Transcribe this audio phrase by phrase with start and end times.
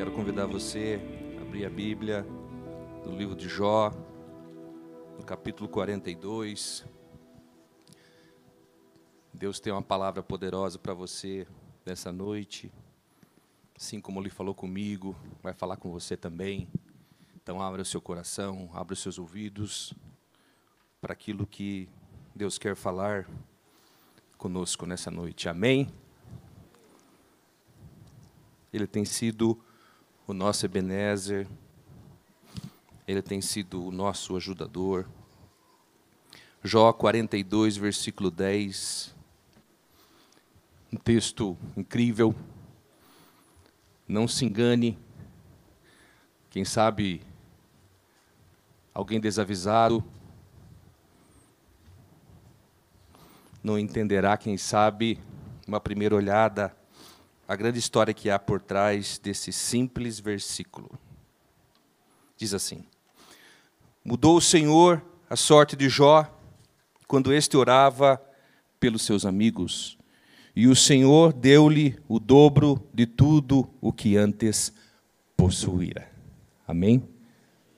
[0.00, 0.98] Quero convidar você
[1.38, 2.22] a abrir a Bíblia
[3.04, 3.92] no livro de Jó,
[5.18, 6.86] no capítulo 42.
[9.30, 11.46] Deus tem uma palavra poderosa para você
[11.84, 12.72] nessa noite.
[13.76, 16.66] Assim como Ele falou comigo, vai falar com você também.
[17.36, 19.92] Então, abra o seu coração, abra os seus ouvidos
[20.98, 21.90] para aquilo que
[22.34, 23.28] Deus quer falar
[24.38, 25.46] conosco nessa noite.
[25.46, 25.92] Amém?
[28.72, 29.62] Ele tem sido
[30.30, 31.46] o nosso Ebenezer,
[33.06, 35.08] ele tem sido o nosso ajudador.
[36.62, 39.12] Jó 42, versículo 10.
[40.92, 42.34] Um texto incrível.
[44.06, 44.96] Não se engane.
[46.48, 47.22] Quem sabe
[48.94, 50.04] alguém desavisado
[53.62, 55.18] não entenderá, quem sabe,
[55.66, 56.74] uma primeira olhada
[57.50, 60.88] a grande história que há por trás desse simples versículo.
[62.36, 62.84] Diz assim:
[64.04, 66.32] Mudou o Senhor a sorte de Jó
[67.08, 68.22] quando este orava
[68.78, 69.98] pelos seus amigos,
[70.54, 74.72] e o Senhor deu-lhe o dobro de tudo o que antes
[75.36, 76.08] possuíra.
[76.68, 77.02] Amém?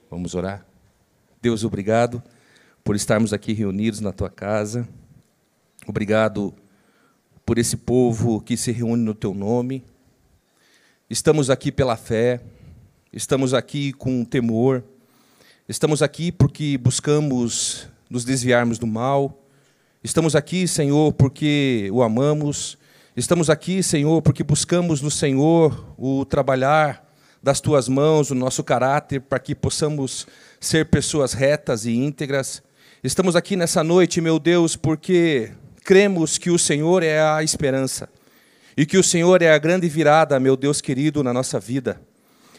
[0.07, 0.63] Vamos orar?
[1.41, 2.21] Deus, obrigado
[2.83, 4.87] por estarmos aqui reunidos na tua casa.
[5.87, 6.53] Obrigado
[7.45, 9.83] por esse povo que se reúne no teu nome.
[11.09, 12.41] Estamos aqui pela fé,
[13.11, 14.83] estamos aqui com temor,
[15.67, 19.37] estamos aqui porque buscamos nos desviarmos do mal,
[20.03, 22.77] estamos aqui, Senhor, porque o amamos,
[23.15, 27.03] estamos aqui, Senhor, porque buscamos no Senhor o trabalhar
[27.41, 30.25] das tuas mãos, o nosso caráter, para que possamos
[30.61, 32.63] ser pessoas retas e íntegras.
[33.03, 35.51] Estamos aqui nessa noite, meu Deus, porque
[35.83, 38.09] cremos que o Senhor é a esperança
[38.75, 42.01] e que o Senhor é a grande virada, meu Deus querido, na nossa vida.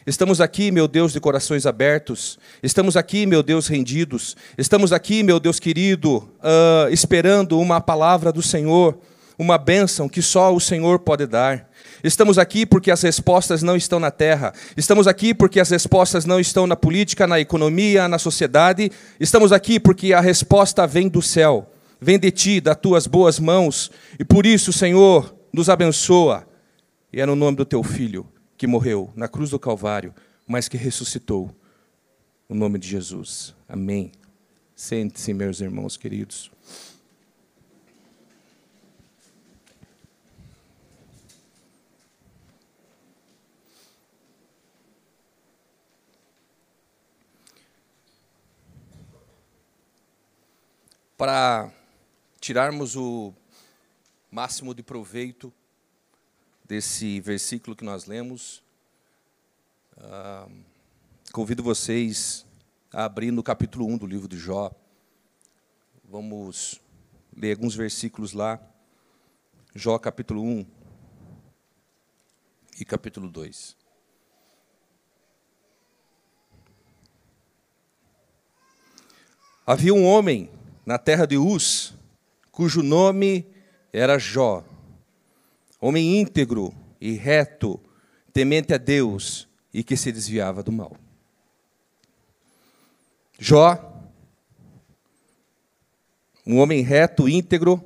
[0.06, 2.39] Estamos aqui, meu Deus, de corações abertos.
[2.62, 4.36] Estamos aqui, meu Deus, rendidos.
[4.58, 8.98] Estamos aqui, meu Deus querido, uh, esperando uma palavra do Senhor,
[9.39, 11.70] uma bênção que só o Senhor pode dar.
[12.05, 14.52] Estamos aqui porque as respostas não estão na terra.
[14.77, 18.92] Estamos aqui porque as respostas não estão na política, na economia, na sociedade.
[19.18, 21.73] Estamos aqui porque a resposta vem do céu
[22.05, 26.47] vem de ti, das tuas boas mãos, e por isso, Senhor, nos abençoa.
[27.11, 28.29] E é no nome do teu filho
[28.59, 30.15] que morreu na cruz do Calvário,
[30.47, 31.51] mas que ressuscitou.
[32.47, 33.55] No nome de Jesus.
[33.67, 34.13] Amém.
[34.77, 36.51] Sente-se, meus irmãos queridos.
[51.17, 51.73] Para
[52.44, 53.32] tirarmos o
[54.30, 55.50] máximo de proveito
[56.62, 58.62] desse versículo que nós lemos,
[59.96, 60.46] ah,
[61.32, 62.44] convido vocês
[62.92, 64.70] a abrir no capítulo 1 do livro de Jó.
[66.05, 66.82] Vamos
[67.34, 68.61] ler alguns versículos lá.
[69.74, 70.66] Jó capítulo 1
[72.78, 73.74] e capítulo 2.
[79.66, 80.50] Havia um homem
[80.84, 81.94] na terra de Uz,
[82.55, 83.45] cujo nome
[83.92, 84.65] era Jó,
[85.81, 87.81] homem íntegro e reto,
[88.33, 90.97] temente a Deus e que se desviava do mal.
[93.41, 93.92] Jó,
[96.47, 97.85] um homem reto, íntegro,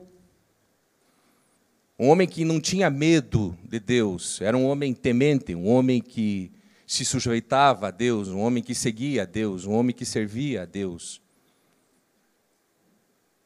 [1.99, 6.53] um homem que não tinha medo de Deus, era um homem temente, um homem que
[6.87, 10.67] se sujeitava a Deus, um homem que seguia a Deus, um homem que servia a
[10.67, 11.23] Deus.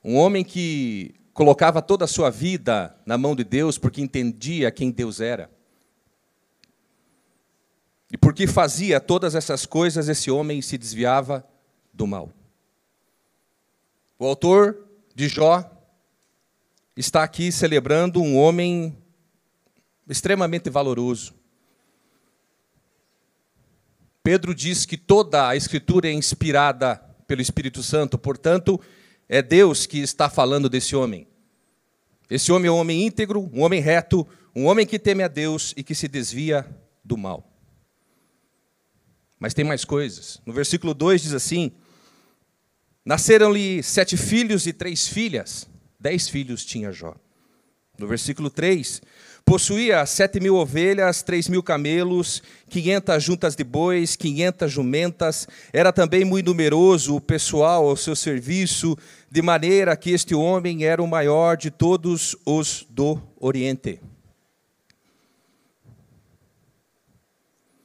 [0.04, 4.90] Um homem que colocava toda a sua vida na mão de Deus porque entendia quem
[4.90, 5.50] Deus era.
[8.10, 11.46] E porque fazia todas essas coisas, esse homem se desviava
[11.92, 12.30] do mal.
[14.18, 15.64] O autor de Jó
[16.96, 18.96] está aqui celebrando um homem
[20.08, 21.34] extremamente valoroso.
[24.22, 26.96] Pedro diz que toda a Escritura é inspirada
[27.26, 28.80] pelo Espírito Santo, portanto,
[29.28, 31.26] é Deus que está falando desse homem.
[32.28, 35.74] Esse homem é um homem íntegro, um homem reto, um homem que teme a Deus
[35.76, 36.66] e que se desvia
[37.04, 37.48] do mal.
[39.38, 40.40] Mas tem mais coisas.
[40.46, 41.72] No versículo 2 diz assim:
[43.04, 45.68] Nasceram-lhe sete filhos e três filhas.
[45.98, 47.16] Dez filhos tinha Jó.
[47.98, 49.02] No versículo 3,
[49.44, 55.48] Possuía sete mil ovelhas, três mil camelos, quinhentas juntas de bois, quinhentas jumentas.
[55.72, 58.96] Era também muito numeroso o pessoal ao seu serviço,
[59.30, 64.00] de maneira que este homem era o maior de todos os do Oriente.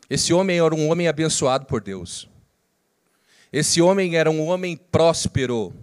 [0.10, 2.30] Esse homem era um homem abençoado por Deus.
[3.52, 5.74] Esse homem era um homem próspero.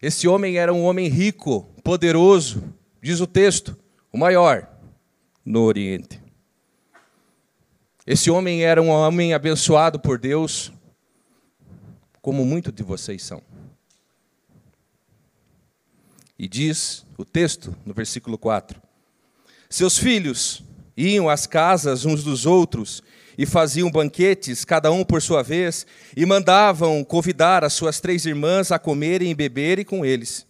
[0.00, 3.76] Esse homem era um homem rico, poderoso, diz o texto,
[4.12, 4.73] o maior
[5.44, 6.20] no Oriente.
[8.06, 10.72] Esse homem era um homem abençoado por Deus,
[12.20, 13.42] como muitos de vocês são.
[16.38, 18.80] E diz o texto, no versículo 4:
[19.68, 20.62] Seus filhos
[20.96, 23.02] iam às casas uns dos outros
[23.36, 25.86] e faziam banquetes, cada um por sua vez,
[26.16, 30.46] e mandavam convidar as suas três irmãs a comerem e beberem com eles.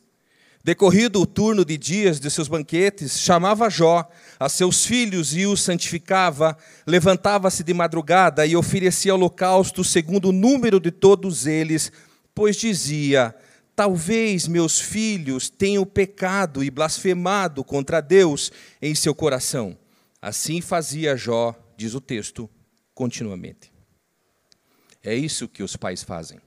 [0.65, 5.61] Decorrido o turno de dias de seus banquetes, chamava Jó a seus filhos e os
[5.61, 6.57] santificava,
[6.87, 11.93] levantava-se de madrugada e oferecia holocausto segundo o número de todos eles,
[12.35, 13.37] pois dizia:
[13.77, 18.51] Talvez meus filhos tenham pecado e blasfemado contra Deus
[18.81, 19.77] em seu coração.
[20.23, 22.49] Assim fazia Jó, diz o texto,
[22.95, 23.71] continuamente.
[25.03, 26.41] É isso que os pais fazem.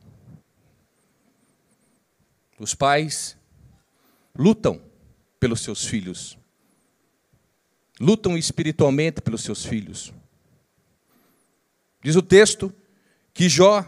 [2.60, 3.37] Os pais
[4.38, 4.82] lutam
[5.40, 6.38] pelos seus filhos,
[8.00, 10.14] lutam espiritualmente pelos seus filhos.
[12.04, 12.74] Diz o texto
[13.34, 13.86] que Jó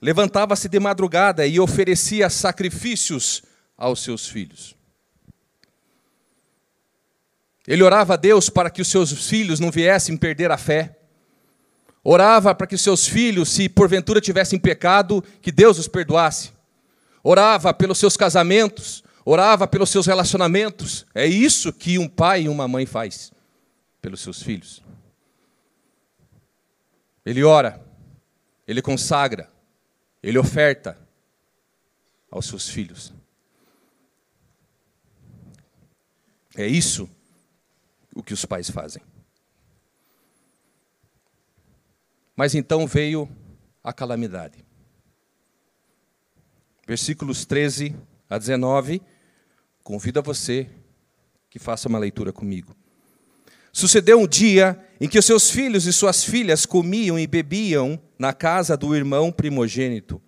[0.00, 3.42] levantava-se de madrugada e oferecia sacrifícios
[3.76, 4.76] aos seus filhos.
[7.66, 10.98] Ele orava a Deus para que os seus filhos não viessem perder a fé.
[12.02, 16.50] Orava para que os seus filhos, se porventura tivessem pecado, que Deus os perdoasse.
[17.22, 21.06] Orava pelos seus casamentos, orava pelos seus relacionamentos.
[21.14, 23.30] É isso que um pai e uma mãe faz
[24.00, 24.82] pelos seus filhos.
[27.26, 27.84] Ele ora,
[28.66, 29.52] ele consagra,
[30.22, 30.98] ele oferta
[32.30, 33.12] aos seus filhos.
[36.56, 37.08] É isso
[38.14, 39.02] o que os pais fazem.
[42.34, 43.28] Mas então veio
[43.84, 44.64] a calamidade.
[46.86, 47.94] Versículos 13
[48.30, 49.02] a 19
[49.88, 50.66] Convido a você
[51.48, 52.76] que faça uma leitura comigo.
[53.72, 58.34] Sucedeu um dia em que os seus filhos e suas filhas comiam e bebiam na
[58.34, 60.20] casa do irmão primogênito.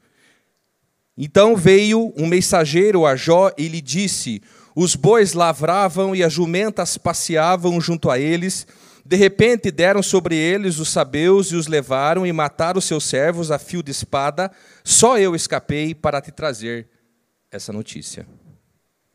[1.15, 4.41] Então veio um mensageiro a Jó e lhe disse:
[4.75, 8.67] Os bois lavravam e as jumentas passeavam junto a eles.
[9.05, 13.59] De repente deram sobre eles os sabeus e os levaram e mataram seus servos a
[13.59, 14.51] fio de espada.
[14.83, 16.89] Só eu escapei para te trazer
[17.51, 18.27] essa notícia.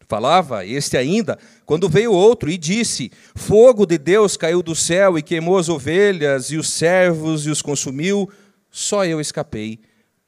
[0.07, 5.23] Falava este ainda, quando veio outro e disse: Fogo de Deus caiu do céu e
[5.23, 8.29] queimou as ovelhas e os servos e os consumiu.
[8.69, 9.79] Só eu escapei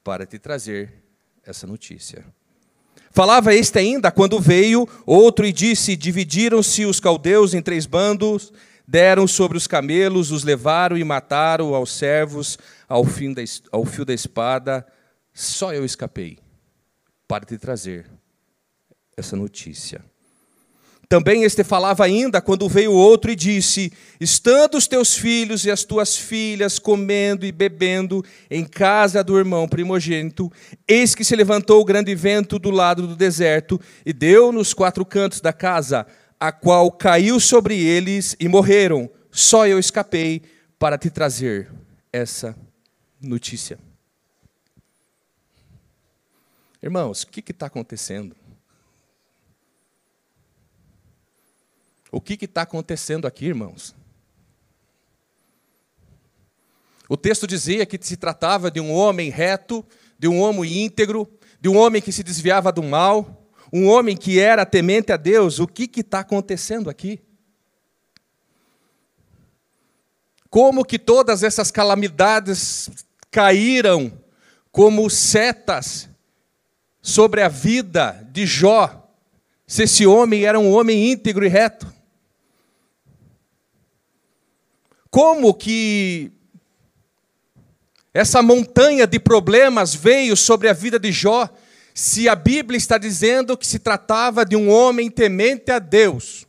[0.03, 1.03] para te trazer
[1.45, 2.25] essa notícia.
[3.11, 8.51] Falava este ainda, quando veio outro e disse: Dividiram-se os caldeus em três bandos,
[8.87, 12.57] deram sobre os camelos, os levaram e mataram aos servos
[12.87, 14.85] ao, fim da, ao fio da espada.
[15.33, 16.39] Só eu escapei
[17.27, 18.16] para te trazer
[19.17, 19.99] essa notícia.
[21.09, 25.83] Também este falava ainda quando veio outro e disse: Estando os teus filhos e as
[25.83, 30.51] tuas filhas comendo e bebendo em casa do irmão primogênito,
[30.87, 35.03] eis que se levantou o grande vento do lado do deserto e deu nos quatro
[35.03, 36.05] cantos da casa,
[36.39, 39.09] a qual caiu sobre eles e morreram.
[39.31, 40.43] Só eu escapei
[40.77, 41.71] para te trazer
[42.13, 42.55] essa
[43.19, 43.79] notícia.
[46.83, 48.35] Irmãos, o que está acontecendo?
[52.11, 53.95] O que está acontecendo aqui, irmãos?
[57.09, 59.85] O texto dizia que se tratava de um homem reto,
[60.19, 61.27] de um homem íntegro,
[61.59, 65.59] de um homem que se desviava do mal, um homem que era temente a Deus.
[65.59, 67.21] O que está acontecendo aqui?
[70.49, 72.89] Como que todas essas calamidades
[73.29, 74.11] caíram
[74.71, 76.09] como setas
[77.01, 79.09] sobre a vida de Jó,
[79.65, 81.96] se esse homem era um homem íntegro e reto?
[85.09, 86.31] Como que
[88.13, 91.47] essa montanha de problemas veio sobre a vida de Jó,
[91.93, 96.47] se a Bíblia está dizendo que se tratava de um homem temente a Deus.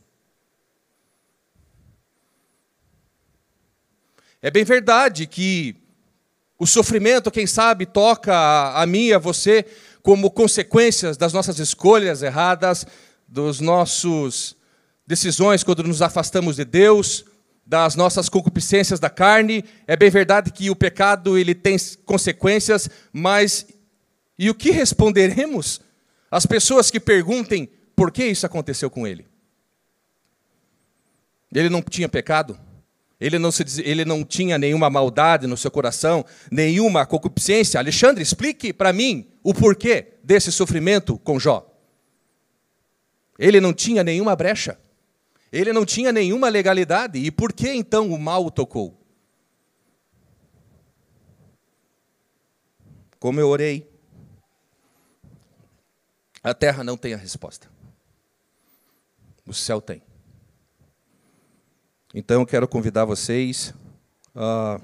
[4.41, 5.75] É bem verdade que
[6.57, 8.33] o sofrimento, quem sabe, toca
[8.73, 9.65] a, mim e a você
[10.01, 12.85] como consequências das nossas escolhas erradas,
[13.27, 14.55] dos nossos
[15.05, 17.25] decisões quando nos afastamos de Deus,
[17.69, 19.63] das nossas concupiscências da carne.
[19.85, 23.67] É bem verdade que o pecado ele tem consequências, mas
[24.39, 25.79] e o que responderemos
[26.31, 29.27] às pessoas que perguntem por que isso aconteceu com ele?
[31.53, 32.59] Ele não tinha pecado?
[33.21, 37.79] Ele não, se, ele não tinha nenhuma maldade no seu coração, nenhuma concupiscência.
[37.79, 41.69] Alexandre, explique para mim o porquê desse sofrimento com Jó.
[43.37, 44.75] Ele não tinha nenhuma brecha.
[45.51, 47.19] Ele não tinha nenhuma legalidade.
[47.19, 48.99] E por que então o mal o tocou?
[53.19, 53.89] Como eu orei,
[56.41, 57.69] a terra não tem a resposta.
[59.45, 60.01] O céu tem.
[62.13, 63.73] Então eu quero convidar vocês
[64.33, 64.79] a,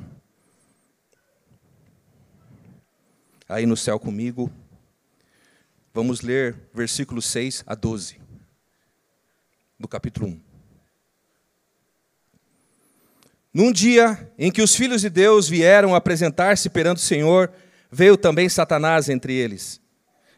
[3.47, 4.51] a ir no céu comigo.
[5.93, 8.19] Vamos ler versículos 6 a 12
[9.79, 10.44] do capítulo 1.
[13.55, 17.49] Num dia em que os filhos de Deus vieram apresentar-se perante o Senhor,
[17.89, 19.79] veio também Satanás entre eles.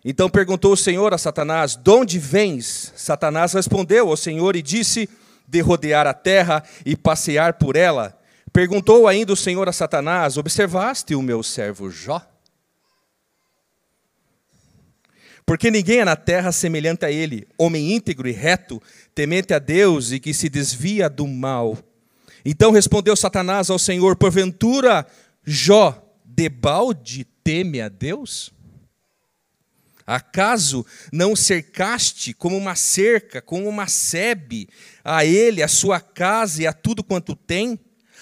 [0.05, 2.93] Então perguntou o Senhor a Satanás: De onde vens?
[2.95, 5.09] Satanás respondeu ao Senhor e disse:
[5.47, 8.15] De rodear a terra e passear por ela.
[8.53, 12.21] Perguntou ainda o Senhor a Satanás: Observaste o meu servo Jó?
[15.43, 18.79] Porque ninguém é na terra semelhante a ele, homem íntegro e reto,
[19.15, 21.75] temente a Deus e que se desvia do mal.
[22.49, 25.05] Então respondeu Satanás ao Senhor: Porventura
[25.43, 28.53] Jó debalde teme a Deus?
[30.05, 34.69] Acaso não cercaste como uma cerca, como uma sebe,
[35.03, 37.77] a ele, a sua casa e a tudo quanto tem?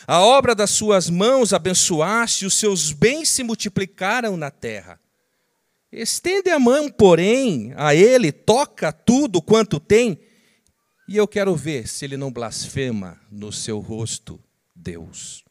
[0.08, 5.00] A obra das suas mãos abençoaste, os seus bens se multiplicaram na terra.
[5.92, 10.20] Estende a mão, porém, a ele, toca tudo quanto tem,
[11.08, 14.44] e eu quero ver se ele não blasfema no seu rosto
[14.74, 15.46] Deus.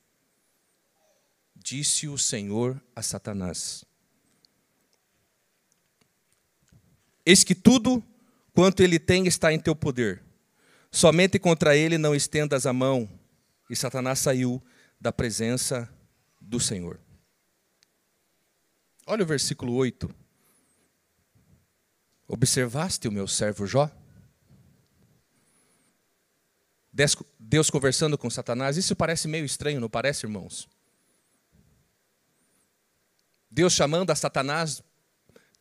[1.54, 3.84] Disse o Senhor a Satanás:
[7.24, 8.02] Eis que tudo
[8.52, 10.22] quanto ele tem está em teu poder.
[10.90, 13.08] Somente contra ele não estendas a mão.
[13.68, 14.62] E Satanás saiu
[15.00, 15.90] da presença
[16.40, 17.00] do Senhor.
[19.06, 20.08] Olha o versículo 8.
[22.28, 23.90] Observaste o meu servo Jó?
[27.38, 28.76] Deus conversando com Satanás.
[28.76, 30.68] Isso parece meio estranho, não parece, irmãos?
[33.50, 34.82] Deus chamando a Satanás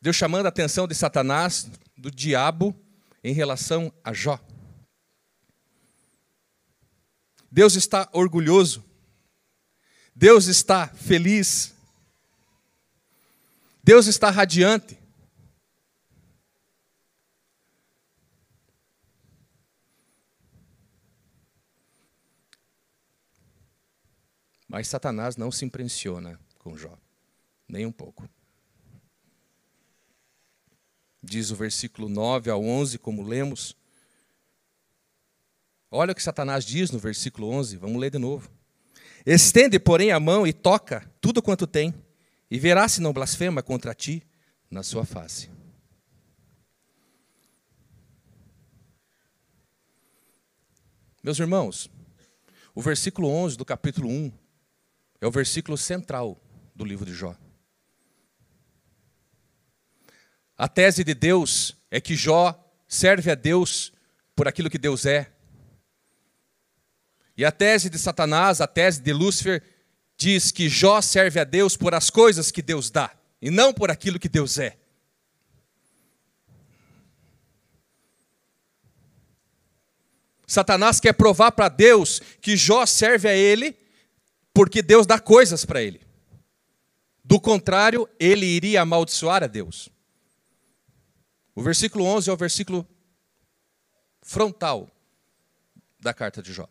[0.04, 1.66] Deus chamando a atenção de Satanás,
[1.98, 2.75] do diabo,
[3.24, 4.38] em relação a Jó.
[7.50, 8.84] Deus está orgulhoso.
[10.13, 11.74] Deus está feliz.
[13.82, 15.00] Deus está radiante.
[24.74, 26.98] Mas Satanás não se impressiona com Jó,
[27.70, 28.27] nem um pouco
[31.24, 33.77] diz o versículo 9 ao 11, como lemos.
[35.89, 38.51] Olha o que Satanás diz no versículo 11, vamos ler de novo.
[39.25, 41.94] Estende, porém, a mão e toca tudo quanto tem,
[42.51, 44.22] e verás se não blasfema contra ti
[44.70, 45.50] na sua face.
[51.24, 51.89] Meus irmãos,
[52.75, 54.43] o versículo 11 do capítulo 1
[55.24, 56.38] é o versículo central
[56.75, 57.34] do livro de Jó.
[60.58, 62.53] A tese de Deus é que Jó
[62.89, 63.94] serve a Deus
[64.36, 65.32] por aquilo que Deus é.
[67.38, 69.63] E a tese de Satanás, a tese de Lúcifer,
[70.18, 73.10] diz que Jó serve a Deus por as coisas que Deus dá
[73.42, 74.77] e não por aquilo que Deus é.
[80.46, 83.83] Satanás quer provar para Deus que Jó serve a ele
[84.53, 86.01] porque Deus dá coisas para ele.
[87.24, 89.89] Do contrário, ele iria amaldiçoar a Deus.
[91.55, 92.88] O versículo 11 é o versículo
[94.22, 94.89] frontal
[96.00, 96.67] da carta de Jó.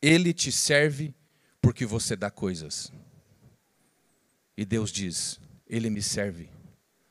[0.00, 1.14] Ele te serve
[1.60, 2.92] porque você dá coisas.
[4.56, 6.50] E Deus diz: Ele me serve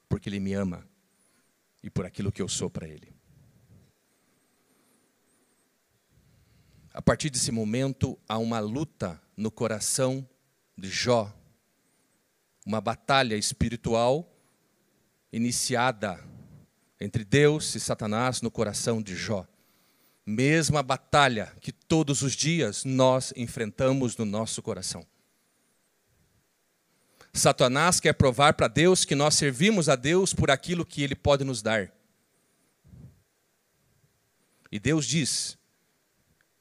[0.08, 0.88] porque Ele me ama
[1.82, 3.13] e por aquilo que eu sou para Ele.
[6.94, 10.28] A partir desse momento, há uma luta no coração
[10.78, 11.34] de Jó,
[12.64, 14.32] uma batalha espiritual
[15.32, 16.24] iniciada
[17.02, 19.48] entre Deus e Satanás no coração de Jó.
[20.24, 25.06] Mesma batalha que todos os dias nós enfrentamos no nosso coração.
[27.34, 31.44] Satanás quer provar para Deus que nós servimos a Deus por aquilo que Ele pode
[31.44, 31.92] nos dar.
[34.72, 35.58] E Deus diz: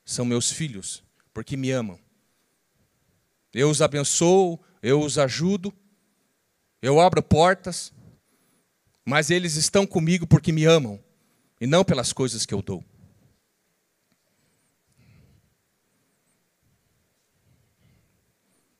[0.05, 1.99] são meus filhos, porque me amam.
[3.53, 5.73] Eu os abençoo, eu os ajudo,
[6.81, 7.93] eu abro portas,
[9.05, 11.03] mas eles estão comigo porque me amam
[11.61, 12.85] e não pelas coisas que eu dou.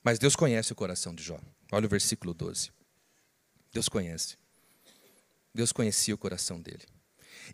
[0.03, 1.39] Mas Deus conhece o coração de Jó.
[1.71, 2.73] Olha o versículo 12.
[3.73, 4.37] Deus conhece.
[5.55, 6.85] Deus conhecia o coração dele.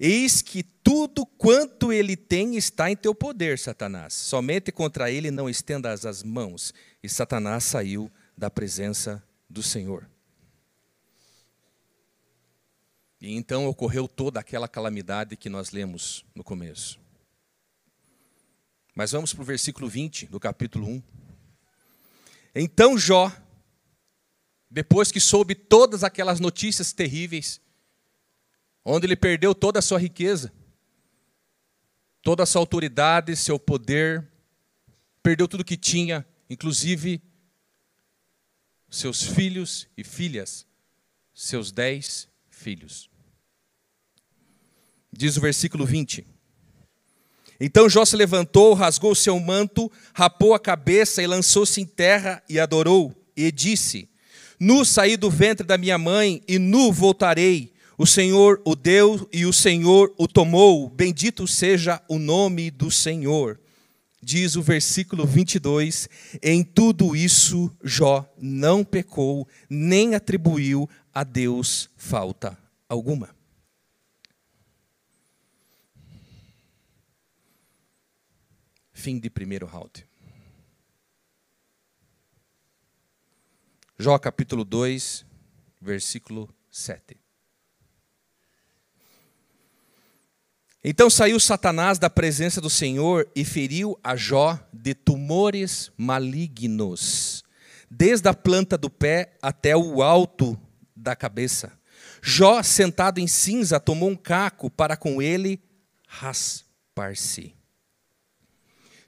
[0.01, 4.15] Eis que tudo quanto ele tem está em teu poder, Satanás.
[4.15, 6.73] Somente contra ele não estendas as mãos.
[7.03, 10.09] E Satanás saiu da presença do Senhor.
[13.21, 17.01] E então ocorreu toda aquela calamidade que nós lemos no começo.
[18.95, 21.03] Mas vamos para o versículo 20 do capítulo 1.
[22.55, 23.33] Então Jó,
[24.71, 27.61] depois que soube todas aquelas notícias terríveis,
[28.91, 30.51] onde ele perdeu toda a sua riqueza,
[32.23, 34.27] toda a sua autoridade, seu poder,
[35.23, 37.21] perdeu tudo que tinha, inclusive
[38.89, 40.67] seus filhos e filhas,
[41.35, 43.11] seus dez filhos.
[45.13, 46.27] Diz o versículo 20.
[47.61, 52.59] Então Jó se levantou, rasgou seu manto, rapou a cabeça e lançou-se em terra e
[52.59, 54.09] adorou, e disse:
[54.59, 57.77] Nu saí do ventre da minha mãe e nu voltarei.
[58.01, 60.89] O Senhor o deu e o Senhor o tomou.
[60.89, 63.61] Bendito seja o nome do Senhor.
[64.23, 66.09] Diz o versículo 22:
[66.41, 72.57] Em tudo isso Jó não pecou, nem atribuiu a Deus falta
[72.89, 73.37] alguma.
[78.93, 80.07] Fim de primeiro round.
[83.99, 85.27] Jó capítulo 2,
[85.81, 87.18] versículo 7.
[90.83, 97.43] Então saiu Satanás da presença do Senhor e feriu a Jó de tumores malignos,
[97.91, 100.59] desde a planta do pé até o alto
[100.95, 101.73] da cabeça.
[102.23, 105.61] Jó, sentado em cinza, tomou um caco para com ele
[106.07, 107.55] raspar-se.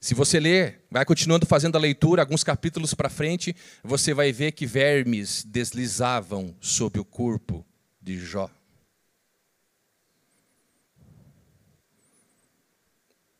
[0.01, 4.53] Se você ler, vai continuando fazendo a leitura, alguns capítulos para frente, você vai ver
[4.53, 7.65] que vermes deslizavam sobre o corpo
[8.01, 8.51] de Jó.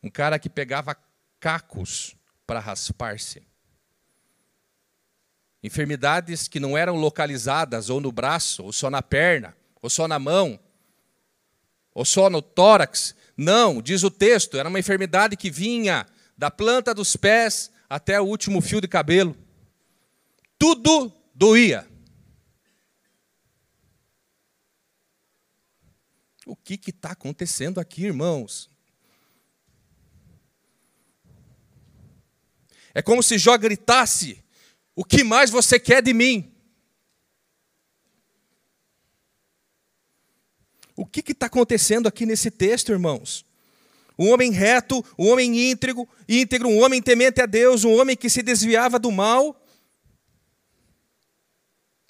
[0.03, 0.97] Um cara que pegava
[1.39, 2.15] cacos
[2.47, 3.43] para raspar-se.
[5.63, 10.17] Enfermidades que não eram localizadas ou no braço, ou só na perna, ou só na
[10.17, 10.59] mão,
[11.93, 13.15] ou só no tórax.
[13.37, 18.25] Não, diz o texto, era uma enfermidade que vinha da planta dos pés até o
[18.25, 19.35] último fio de cabelo.
[20.57, 21.87] Tudo doía.
[26.45, 28.70] O que está acontecendo aqui, irmãos?
[32.93, 34.43] É como se Jó gritasse:
[34.95, 36.51] O que mais você quer de mim?
[40.95, 43.45] O que está acontecendo aqui nesse texto, irmãos?
[44.19, 48.29] Um homem reto, um homem íntegro, íntegro, um homem temente a Deus, um homem que
[48.29, 49.59] se desviava do mal.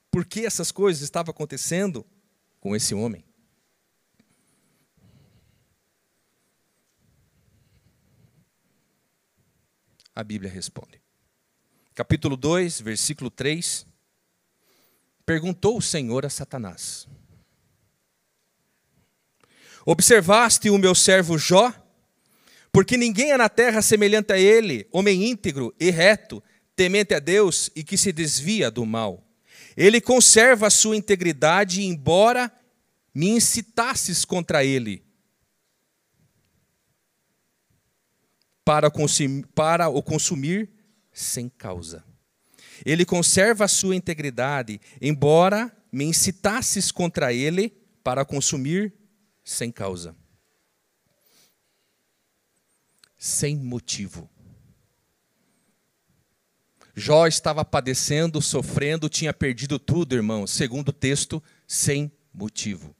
[0.09, 2.05] Por que essas coisas estavam acontecendo
[2.59, 3.23] com esse homem?
[10.13, 11.01] A Bíblia responde.
[11.95, 13.85] Capítulo 2, versículo 3.
[15.25, 17.07] Perguntou o Senhor a Satanás:
[19.85, 21.73] Observaste o meu servo Jó?
[22.71, 26.41] Porque ninguém é na terra semelhante a ele, homem íntegro e reto,
[26.75, 29.25] temente a Deus e que se desvia do mal.
[29.75, 32.51] Ele conserva a sua integridade, embora
[33.13, 35.03] me incitasses contra ele.
[38.63, 40.69] Para, consumir, para o consumir
[41.11, 42.03] sem causa.
[42.85, 48.93] Ele conserva a sua integridade, embora me incitasses contra ele para consumir
[49.43, 50.15] sem causa
[53.21, 54.27] sem motivo.
[56.95, 62.95] Jó estava padecendo, sofrendo, tinha perdido tudo, irmão, segundo o texto, sem motivo.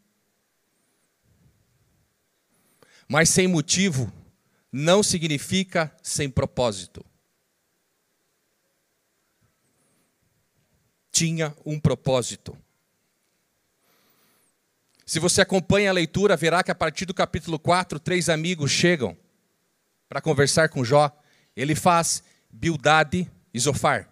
[3.10, 4.14] Mas sem motivo
[4.72, 7.06] não significa sem propósito.
[11.12, 12.58] Tinha um propósito.
[15.06, 19.18] Se você acompanha a leitura, verá que a partir do capítulo 4, três amigos chegam
[20.08, 21.12] para conversar com Jó,
[21.56, 24.10] ele faz Bildade e Zofar.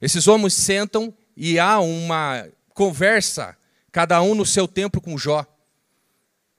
[0.00, 3.56] Esses homens sentam e há uma conversa,
[3.90, 5.44] cada um no seu tempo com Jó.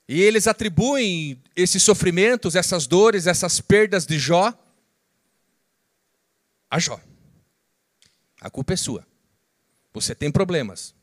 [0.08, 4.54] E eles atribuem esses sofrimentos, essas dores, essas perdas de Jó
[6.70, 7.00] a Jó.
[8.42, 9.08] A culpa é sua.
[9.94, 10.94] Você tem problemas.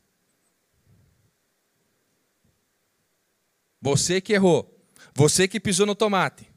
[3.81, 4.69] Você que errou.
[5.15, 6.47] Você que pisou no tomate.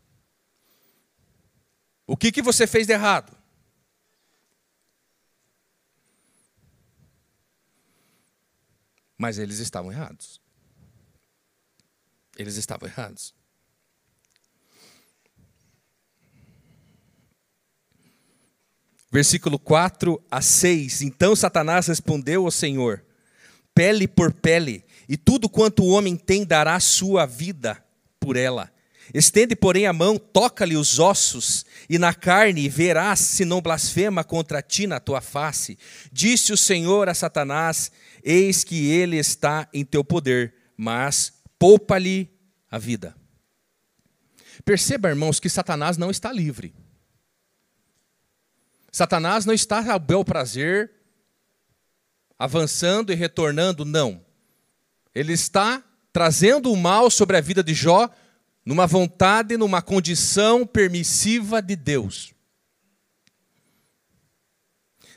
[2.07, 3.37] O que, que você fez de errado?
[9.17, 10.43] Mas eles estavam errados.
[12.37, 13.35] Eles estavam errados.
[19.11, 21.03] Versículo 4 a 6.
[21.03, 23.05] Então Satanás respondeu ao Senhor:
[23.75, 27.83] Pele por pele, e tudo quanto o homem tem dará sua vida
[28.21, 28.71] por ela.
[29.15, 34.61] Estende, porém, a mão, toca-lhe os ossos, e na carne verás se não blasfema contra
[34.61, 35.79] ti na tua face.
[36.13, 37.91] Disse o Senhor a Satanás:
[38.23, 42.31] Eis que ele está em teu poder, mas poupa-lhe
[42.71, 43.17] a vida.
[44.65, 46.75] Perceba, irmãos, que Satanás não está livre.
[48.91, 50.91] Satanás não está ao bel prazer,
[52.39, 54.25] avançando e retornando, não.
[55.15, 58.11] Ele está trazendo o mal sobre a vida de Jó
[58.65, 62.35] numa vontade, numa condição permissiva de Deus.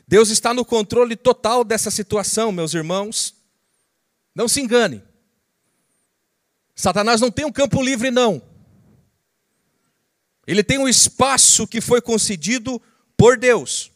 [0.06, 3.34] Deus está no controle total dessa situação, meus irmãos.
[4.34, 5.02] Não se engane.
[6.80, 8.40] Satanás não tem um campo livre, não.
[10.46, 12.80] Ele tem um espaço que foi concedido
[13.18, 13.92] por Deus,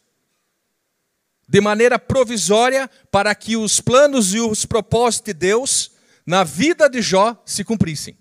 [1.48, 5.92] de maneira provisória, para que os planos e os propósitos de Deus
[6.26, 8.18] na vida de Jó se cumprissem.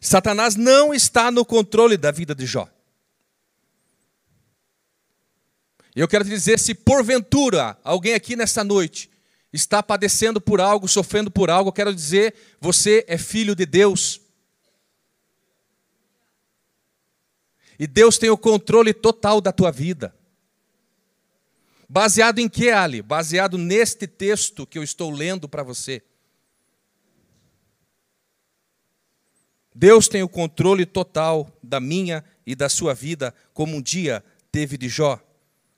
[0.00, 2.68] Satanás não está no controle da vida de Jó.
[5.96, 9.10] E eu quero te dizer: se porventura alguém aqui nessa noite
[9.54, 14.20] está padecendo por algo, sofrendo por algo, eu quero dizer, você é filho de Deus.
[17.78, 20.14] E Deus tem o controle total da tua vida.
[21.88, 23.00] Baseado em que, Ali?
[23.00, 26.02] Baseado neste texto que eu estou lendo para você.
[29.72, 34.76] Deus tem o controle total da minha e da sua vida, como um dia teve
[34.76, 35.20] de Jó.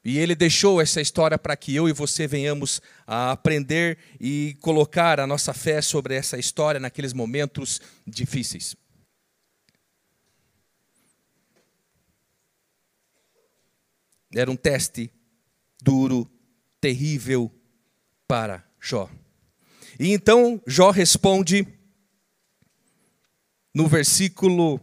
[0.09, 5.19] E ele deixou essa história para que eu e você venhamos a aprender e colocar
[5.19, 8.77] a nossa fé sobre essa história naqueles momentos difíceis.
[14.33, 15.11] Era um teste
[15.83, 16.31] duro,
[16.81, 17.53] terrível
[18.29, 19.11] para Jó.
[19.99, 21.67] E então Jó responde
[23.75, 24.81] no versículo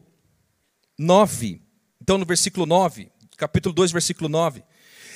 [0.97, 1.61] 9.
[2.01, 4.61] Então, no versículo 9, capítulo 2, versículo 9.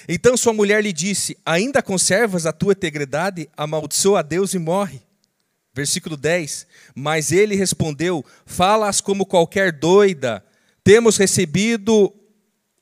[0.08, 3.50] Então sua mulher lhe disse: Ainda conservas a tua integridade?
[3.58, 5.02] Amaldiçoa a Deus e morre.
[5.74, 6.66] Versículo 10.
[6.96, 10.44] Mas ele respondeu: Falas como qualquer doida.
[10.84, 12.14] Temos recebido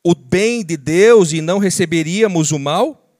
[0.04, 3.20] o bem de Deus e não receberíamos o mal?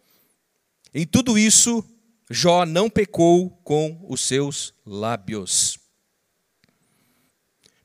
[0.94, 1.84] Em tudo isso,
[2.30, 5.80] Jó não pecou com os seus lábios.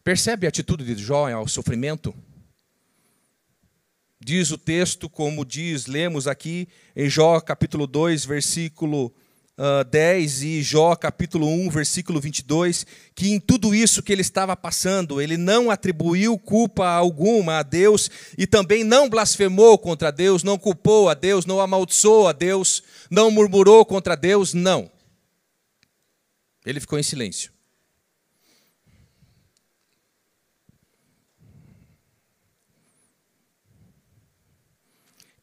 [0.05, 2.15] Percebe a atitude de Jó ao sofrimento?
[4.23, 9.07] Diz o texto, como diz, lemos aqui em Jó capítulo 2, versículo
[9.57, 14.55] uh, 10 e Jó capítulo 1, versículo 22, que em tudo isso que ele estava
[14.55, 20.59] passando, ele não atribuiu culpa alguma a Deus e também não blasfemou contra Deus, não
[20.59, 24.91] culpou a Deus, não amaldiçoou a Deus, não murmurou contra Deus, não.
[26.67, 27.51] Ele ficou em silêncio.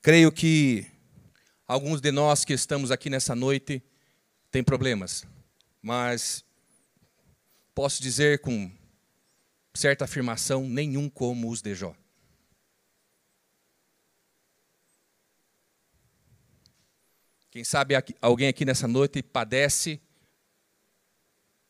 [0.07, 0.87] Creio que
[1.67, 3.83] alguns de nós que estamos aqui nessa noite
[4.49, 5.25] tem problemas,
[5.81, 6.45] mas
[7.75, 8.71] posso dizer com
[9.73, 11.93] certa afirmação: nenhum como os de Jó.
[17.51, 19.99] Quem sabe alguém aqui nessa noite padece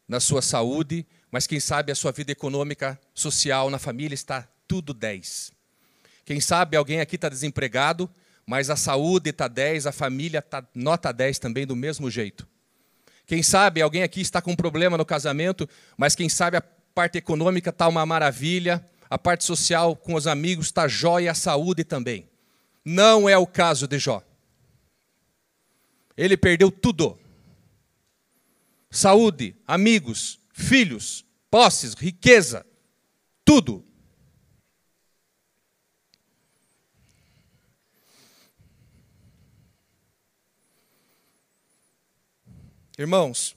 [0.08, 4.94] na sua saúde, mas quem sabe a sua vida econômica, social, na família está tudo
[4.94, 5.52] 10.
[6.24, 8.08] Quem sabe alguém aqui está desempregado,
[8.48, 12.48] mas a saúde está 10, a família está nota 10 também do mesmo jeito.
[13.26, 17.18] Quem sabe alguém aqui está com um problema no casamento, mas quem sabe a parte
[17.18, 22.30] econômica está uma maravilha, a parte social com os amigos está jóia, a saúde também.
[22.86, 24.24] Não é o caso de Jó.
[26.16, 27.20] Ele perdeu tudo:
[28.90, 32.66] saúde, amigos, filhos, posses, riqueza,
[33.44, 33.87] tudo.
[43.00, 43.56] Irmãos,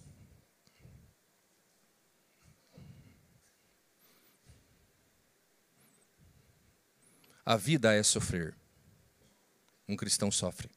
[7.43, 8.55] a vida é sofrer.
[9.89, 10.71] Um cristão sofre.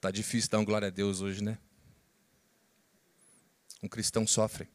[0.00, 1.58] Tá difícil dar um glória a Deus hoje, né?
[3.80, 4.68] Um cristão sofre.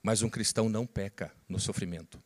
[0.00, 2.22] Mas um cristão não peca no sofrimento.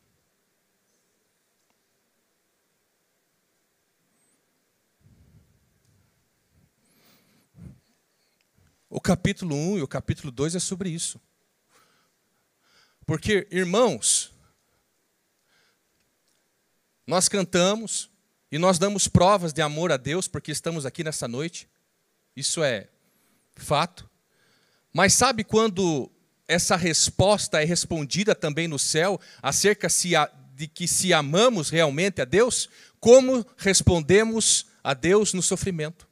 [8.93, 11.21] O capítulo 1 e o capítulo 2 é sobre isso.
[13.07, 14.33] Porque, irmãos,
[17.07, 18.11] nós cantamos
[18.51, 21.69] e nós damos provas de amor a Deus porque estamos aqui nessa noite.
[22.35, 22.89] Isso é
[23.55, 24.11] fato.
[24.93, 26.11] Mas sabe quando
[26.49, 29.87] essa resposta é respondida também no céu acerca
[30.53, 32.69] de que se amamos realmente a Deus?
[32.99, 36.10] Como respondemos a Deus no sofrimento?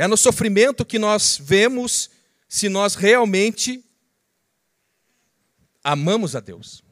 [0.00, 2.08] É no sofrimento que nós vemos
[2.48, 3.84] se nós realmente
[5.84, 6.82] amamos a Deus.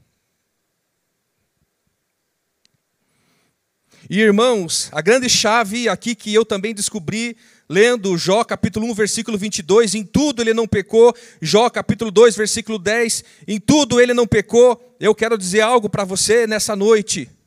[4.11, 7.35] E irmãos, a grande chave aqui que eu também descobri
[7.67, 11.17] lendo Jó capítulo 1, versículo 22, em tudo ele não pecou.
[11.41, 14.95] Jó capítulo 2, versículo 10, em tudo ele não pecou.
[15.01, 17.38] Eu quero dizer algo para você nessa noite.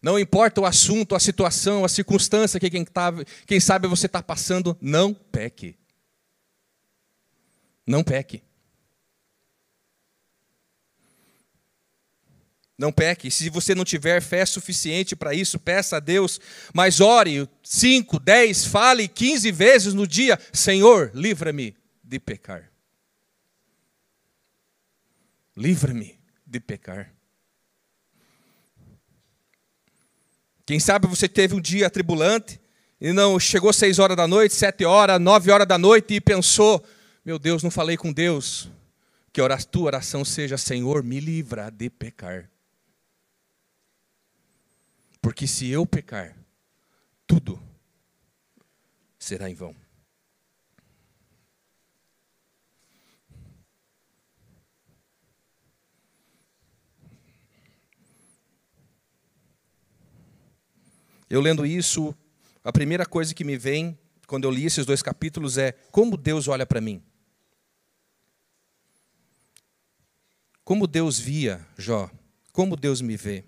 [0.00, 3.12] Não importa o assunto, a situação, a circunstância que quem, tá,
[3.46, 5.76] quem sabe você está passando, não peque.
[7.86, 8.42] Não peque.
[12.78, 13.28] Não peque.
[13.28, 16.40] Se você não tiver fé suficiente para isso, peça a Deus.
[16.72, 22.70] Mas ore 5, 10, fale 15 vezes no dia: Senhor, livra-me de pecar.
[25.56, 27.17] Livra-me de pecar.
[30.68, 32.60] Quem sabe você teve um dia atribulante
[33.00, 36.84] e não chegou seis horas da noite, sete horas, nove horas da noite e pensou:
[37.24, 38.70] meu Deus, não falei com Deus.
[39.32, 42.50] Que a tua oração seja: Senhor, me livra de pecar.
[45.22, 46.36] Porque se eu pecar,
[47.26, 47.58] tudo
[49.18, 49.74] será em vão.
[61.30, 62.14] Eu lendo isso,
[62.64, 66.48] a primeira coisa que me vem quando eu li esses dois capítulos é como Deus
[66.48, 67.02] olha para mim.
[70.64, 72.10] Como Deus via Jó,
[72.52, 73.44] como Deus me vê.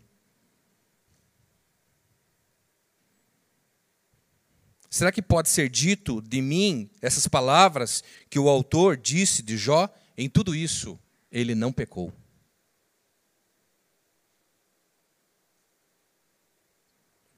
[4.89, 9.89] Será que pode ser dito de mim essas palavras que o autor disse de Jó?
[10.17, 10.99] Em tudo isso,
[11.31, 12.13] ele não pecou.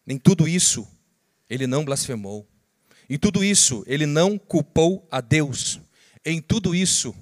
[0.07, 0.89] Em tudo isso,
[1.49, 2.49] ele não blasfemou.
[3.09, 5.81] Em tudo isso, ele não culpou a Deus.
[6.25, 7.15] Em tudo isso,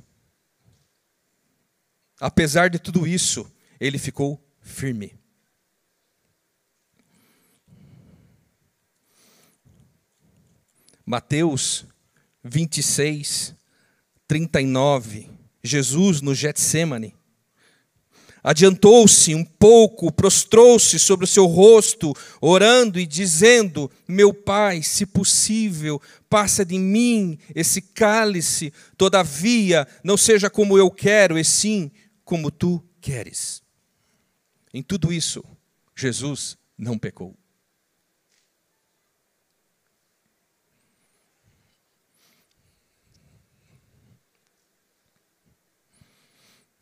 [2.20, 5.18] apesar de tudo isso, ele ficou firme.
[11.04, 11.86] Mateus
[12.44, 13.54] 26,
[14.28, 15.28] 39.
[15.62, 17.16] Jesus no Getsemane.
[18.42, 26.00] Adiantou-se um pouco, prostrou-se sobre o seu rosto, orando e dizendo: Meu Pai, se possível,
[26.29, 31.90] passa de mim esse cálice, todavia, não seja como eu quero, e sim
[32.24, 33.62] como tu queres.
[34.72, 35.44] Em tudo isso,
[35.94, 37.37] Jesus não pecou.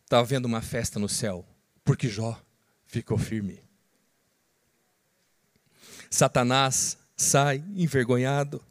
[0.09, 1.44] Estava vendo uma festa no céu,
[1.85, 2.35] porque Jó
[2.87, 3.62] ficou firme.
[6.09, 8.64] Satanás sai envergonhado.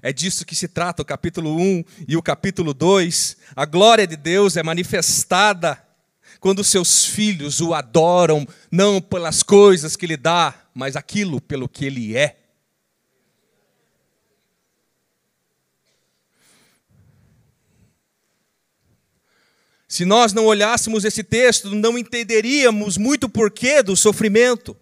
[0.00, 3.38] É disso que se trata o capítulo 1 e o capítulo 2.
[3.56, 5.84] A glória de Deus é manifestada
[6.38, 11.84] quando seus filhos o adoram, não pelas coisas que ele dá, mas aquilo pelo que
[11.84, 12.38] ele é.
[19.96, 24.76] Se nós não olhássemos esse texto, não entenderíamos muito porquê do sofrimento.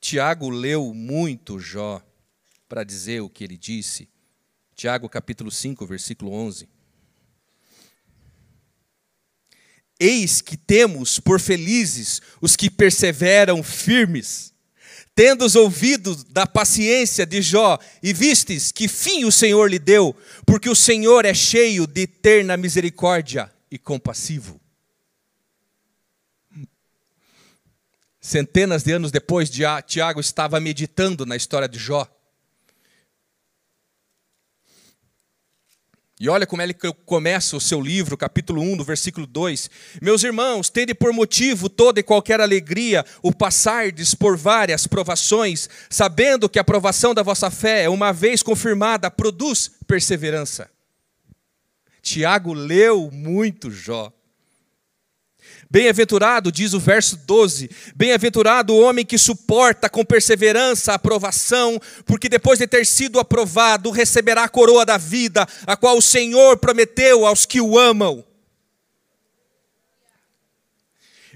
[0.00, 2.02] Tiago leu muito Jó
[2.68, 4.08] para dizer o que ele disse.
[4.74, 6.68] Tiago capítulo 5, versículo 11.
[10.00, 14.52] Eis que temos por felizes os que perseveram firmes
[15.14, 20.68] tendos ouvido da paciência de Jó e vistes que fim o Senhor lhe deu, porque
[20.68, 24.60] o Senhor é cheio de eterna misericórdia e compassivo.
[28.20, 29.50] Centenas de anos depois,
[29.86, 32.08] Tiago estava meditando na história de Jó.
[36.20, 36.74] E olha como ele
[37.04, 39.68] começa o seu livro, capítulo 1, do versículo 2.
[40.00, 46.48] Meus irmãos, tende por motivo toda e qualquer alegria o passardes por várias provações, sabendo
[46.48, 50.70] que a provação da vossa fé, uma vez confirmada, produz perseverança.
[52.00, 54.12] Tiago leu muito Jó.
[55.74, 62.28] Bem-aventurado, diz o verso 12: Bem-aventurado o homem que suporta com perseverança a aprovação, porque
[62.28, 67.26] depois de ter sido aprovado, receberá a coroa da vida, a qual o Senhor prometeu
[67.26, 68.24] aos que o amam.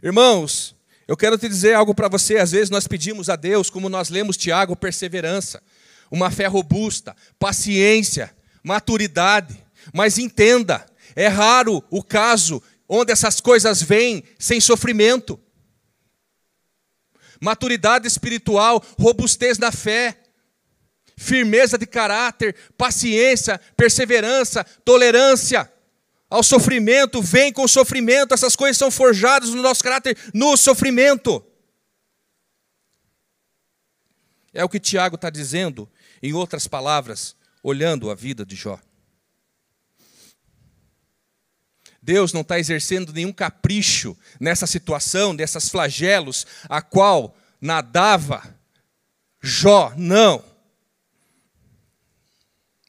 [0.01, 0.73] Irmãos,
[1.09, 2.37] eu quero te dizer algo para você.
[2.37, 5.61] Às vezes nós pedimos a Deus, como nós lemos Tiago, perseverança,
[6.13, 9.59] uma fé robusta, paciência, maturidade.
[9.93, 15.39] Mas entenda, é raro o caso onde essas coisas vêm sem sofrimento.
[17.41, 20.19] Maturidade espiritual, robustez na fé,
[21.17, 25.71] firmeza de caráter, paciência, perseverança, tolerância
[26.31, 31.45] ao sofrimento, vem com o sofrimento, essas coisas são forjadas no nosso caráter no sofrimento.
[34.53, 35.89] É o que Tiago está dizendo,
[36.23, 38.79] em outras palavras, olhando a vida de Jó.
[42.09, 48.43] Deus não está exercendo nenhum capricho nessa situação, desses flagelos, a qual nadava
[49.43, 49.93] Jó.
[49.95, 50.43] Não.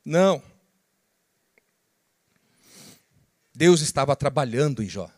[0.06, 0.42] Não.
[3.54, 5.12] Deus estava trabalhando em Jó.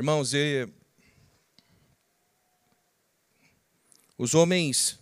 [0.00, 0.66] Irmãos, e...
[4.16, 4.98] os homens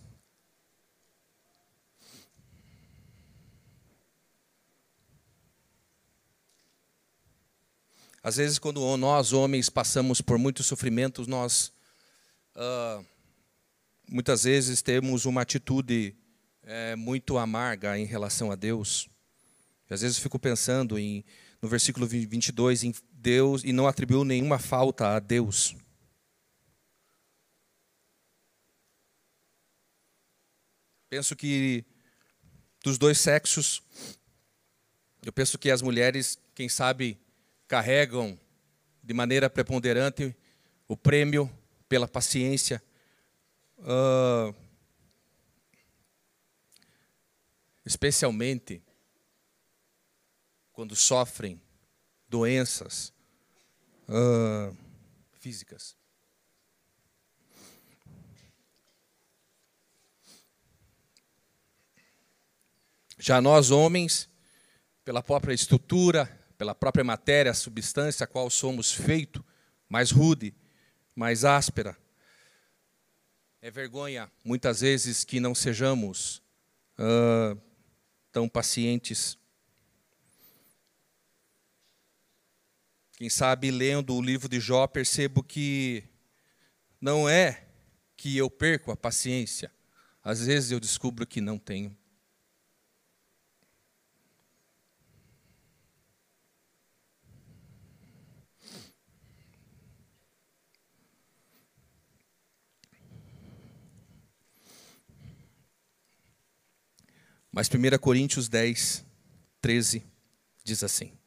[8.21, 11.71] Às vezes, quando nós, homens, passamos por muitos sofrimentos, nós
[12.57, 13.05] uh,
[14.05, 16.13] muitas vezes temos uma atitude
[16.63, 19.07] é, muito amarga em relação a Deus.
[19.89, 21.23] Às vezes, eu fico pensando em,
[21.61, 25.75] no versículo 22, em Deus e não atribuiu nenhuma falta a Deus.
[31.09, 31.83] Penso que
[32.83, 33.81] dos dois sexos,
[35.25, 37.19] eu penso que as mulheres, quem sabe,
[37.67, 38.39] carregam
[39.03, 40.35] de maneira preponderante
[40.87, 41.51] o prêmio
[41.89, 42.81] pela paciência.
[43.79, 44.53] Uh,
[47.85, 48.81] especialmente
[50.71, 51.59] quando sofrem
[52.29, 53.11] doenças
[54.07, 54.75] uh,
[55.33, 55.97] físicas.
[63.17, 64.29] Já nós, homens,
[65.03, 66.25] pela própria estrutura,
[66.57, 69.43] pela própria matéria, substância a qual somos feito,
[69.89, 70.53] mais rude,
[71.15, 71.97] mais áspera,
[73.61, 76.41] é vergonha, muitas vezes, que não sejamos
[76.97, 77.59] uh,
[78.31, 79.38] tão pacientes
[83.19, 86.05] Quem sabe, lendo o livro de Jó, percebo que
[87.01, 87.67] não é
[88.15, 89.69] que eu perco a paciência.
[90.23, 91.93] Às vezes eu descubro que não tenho.
[107.51, 109.03] Mas 1 Coríntios 10,
[109.59, 110.05] 13
[110.63, 111.18] diz assim: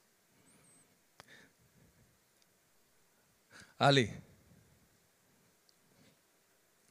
[3.82, 4.08] Ali,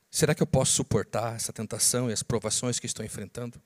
[0.10, 3.62] será que eu posso suportar essa tentação e as provações que estou enfrentando?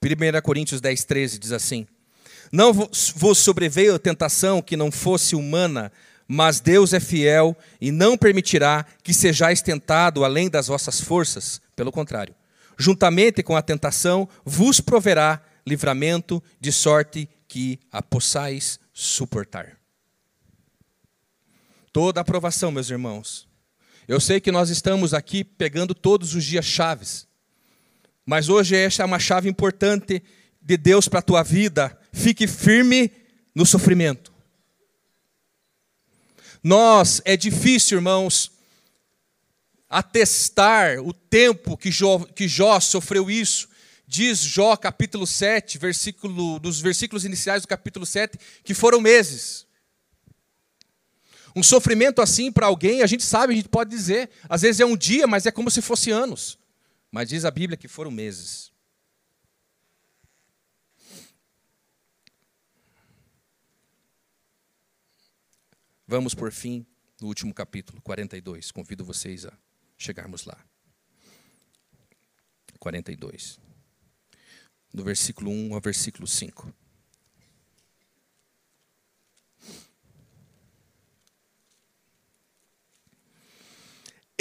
[0.00, 1.88] 1 Coríntios 10, 13 diz assim:
[2.52, 5.90] Não vos sobreveio a tentação que não fosse humana,
[6.28, 11.60] mas Deus é fiel e não permitirá que sejais tentado além das vossas forças.
[11.74, 12.32] Pelo contrário,
[12.78, 19.81] juntamente com a tentação, vos proverá livramento, de sorte que a possais suportar.
[21.92, 23.46] Toda aprovação, meus irmãos.
[24.08, 27.28] Eu sei que nós estamos aqui pegando todos os dias chaves,
[28.24, 30.22] mas hoje esta é uma chave importante
[30.60, 31.98] de Deus para a tua vida.
[32.10, 33.12] Fique firme
[33.54, 34.32] no sofrimento.
[36.62, 38.50] Nós, é difícil, irmãos,
[39.88, 43.68] atestar o tempo que Jó, que Jó sofreu isso.
[44.06, 49.66] Diz Jó, capítulo 7, versículo, dos versículos iniciais do capítulo 7, que foram meses.
[51.54, 54.86] Um sofrimento assim para alguém, a gente sabe, a gente pode dizer, às vezes é
[54.86, 56.58] um dia, mas é como se fosse anos.
[57.10, 58.72] Mas diz a Bíblia que foram meses.
[66.06, 66.86] Vamos, por fim,
[67.20, 68.70] no último capítulo, 42.
[68.70, 69.52] Convido vocês a
[69.96, 70.58] chegarmos lá.
[72.78, 73.60] 42.
[74.92, 76.74] Do versículo 1 ao versículo 5.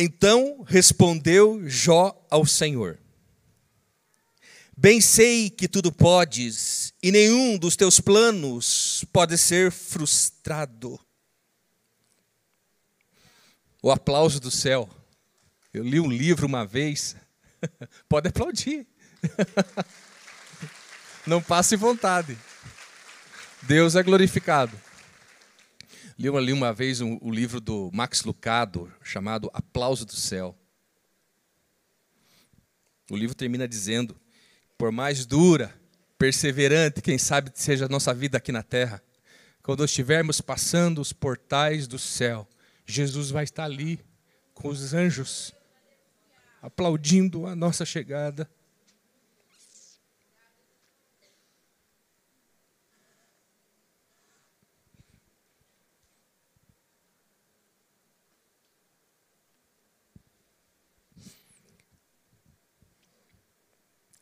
[0.03, 2.97] Então respondeu Jó ao Senhor:
[4.75, 10.99] Bem sei que tudo podes, e nenhum dos teus planos pode ser frustrado.
[13.79, 14.89] O aplauso do céu.
[15.71, 17.15] Eu li um livro uma vez.
[18.09, 18.87] Pode aplaudir.
[21.27, 22.35] Não passe vontade.
[23.61, 24.75] Deus é glorificado.
[26.17, 30.57] Li ali uma vez o um, um livro do Max Lucado, chamado Aplauso do Céu.
[33.09, 34.15] O livro termina dizendo:
[34.77, 35.73] por mais dura,
[36.17, 39.01] perseverante, quem sabe seja a nossa vida aqui na terra,
[39.63, 42.47] quando estivermos passando os portais do céu,
[42.85, 43.99] Jesus vai estar ali
[44.53, 45.53] com os anjos,
[46.61, 48.49] aplaudindo a nossa chegada.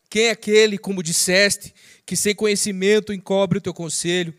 [0.10, 4.34] Quem é aquele, como disseste, que sem conhecimento encobre o teu conselho?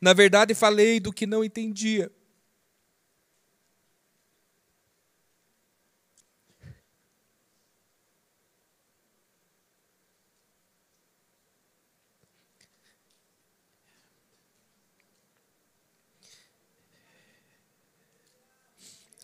[0.00, 2.10] Na verdade, falei do que não entendia.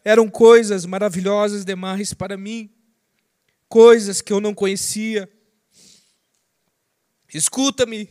[0.05, 2.69] Eram coisas maravilhosas demais para mim,
[3.69, 5.31] coisas que eu não conhecia
[7.33, 8.09] Escuta-me,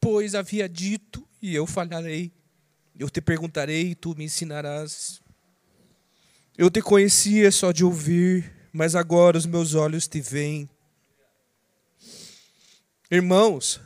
[0.00, 2.32] pois havia dito, e eu falharei.
[2.98, 5.20] Eu te perguntarei e tu me ensinarás.
[6.56, 10.68] Eu te conhecia só de ouvir, mas agora os meus olhos te veem.
[13.10, 13.80] Irmãos,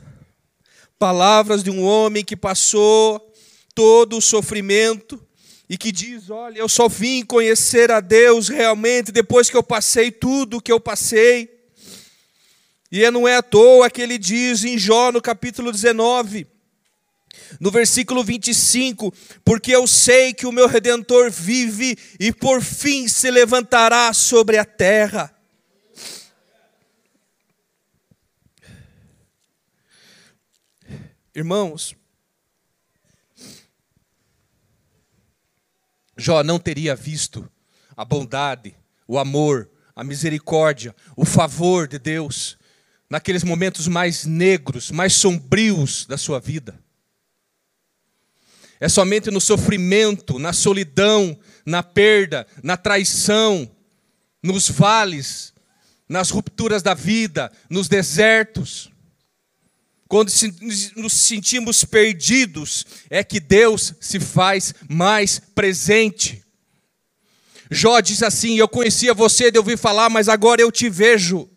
[0.99, 3.33] palavras de um homem que passou
[3.73, 5.19] todo o sofrimento
[5.67, 10.11] e que diz: Olha, eu só vim conhecer a Deus realmente depois que eu passei
[10.11, 11.54] tudo o que eu passei.
[12.97, 16.47] E não é à toa que ele diz em Jó, no capítulo 19,
[17.59, 23.29] no versículo 25: Porque eu sei que o meu redentor vive e por fim se
[23.29, 25.37] levantará sobre a terra.
[31.35, 31.93] Irmãos,
[36.15, 37.45] Jó não teria visto
[37.93, 38.73] a bondade,
[39.05, 42.57] o amor, a misericórdia, o favor de Deus
[43.09, 46.79] naqueles momentos mais negros, mais sombrios da sua vida.
[48.79, 53.69] É somente no sofrimento, na solidão, na perda, na traição,
[54.43, 55.53] nos vales,
[56.07, 58.91] nas rupturas da vida, nos desertos,
[60.07, 60.31] quando
[60.95, 66.43] nos sentimos perdidos, é que Deus se faz mais presente.
[67.71, 71.49] Jó diz assim: Eu conhecia você de ouvir falar, mas agora eu te vejo.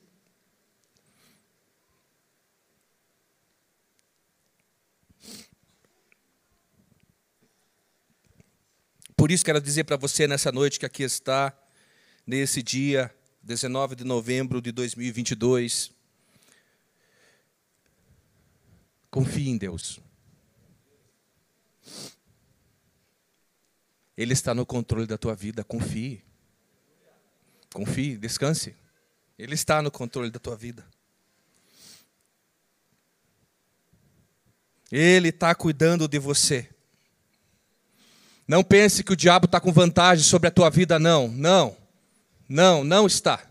[9.29, 11.55] Por isso quero dizer para você nessa noite que aqui está,
[12.27, 15.93] nesse dia 19 de novembro de 2022,
[19.11, 20.01] confie em Deus.
[24.17, 26.25] Ele está no controle da tua vida, confie.
[27.71, 28.75] Confie, descanse.
[29.39, 30.87] Ele está no controle da tua vida.
[34.91, 36.78] Ele está cuidando de você.
[38.49, 41.29] Não pense que o diabo está com vantagem sobre a tua vida, não.
[41.29, 41.77] Não.
[42.49, 43.43] Não, não está.